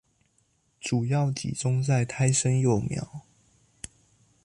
[0.79, 3.21] 主要集中在胎生幼苗